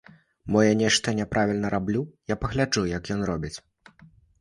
[0.55, 2.01] Мо я нешта няправільна раблю,
[2.35, 3.57] я пагляджу як ён робіць.